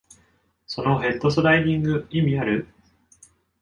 [0.65, 2.67] そのヘッドスライディング、意味ある？